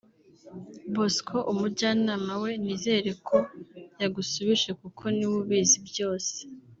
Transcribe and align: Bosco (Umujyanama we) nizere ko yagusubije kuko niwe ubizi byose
Bosco 0.93 1.37
(Umujyanama 1.53 2.33
we) 2.43 2.51
nizere 2.63 3.09
ko 3.27 3.37
yagusubije 4.01 4.69
kuko 4.81 5.03
niwe 5.15 5.35
ubizi 5.43 5.77
byose 5.89 6.37